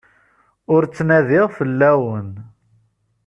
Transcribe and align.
Ur 0.73 0.81
ttnadiɣ 0.85 1.45
fell-awen. 1.57 2.29